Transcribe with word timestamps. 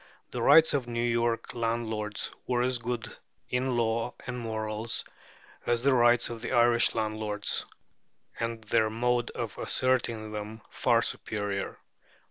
The 0.31 0.41
rights 0.41 0.73
of 0.73 0.85
the 0.85 0.91
New 0.93 1.03
York 1.07 1.53
landlords 1.53 2.31
were 2.47 2.63
as 2.63 2.79
good 2.79 3.17
in 3.51 3.77
law 3.77 4.15
and 4.25 4.39
morals 4.39 5.05
as 5.67 5.83
the 5.83 5.93
rights 5.93 6.31
of 6.31 6.41
the 6.41 6.53
Irish 6.53 6.95
landlords, 6.95 7.67
and 8.39 8.63
their 8.63 8.89
mode 8.89 9.29
of 9.35 9.59
asserting 9.59 10.31
them 10.31 10.61
far 10.71 11.03
superior. 11.03 11.77